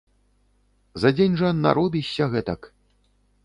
За 1.03 1.11
дзень 1.19 1.37
жа 1.41 1.53
наробішся 1.59 2.31
гэтак. 2.33 2.61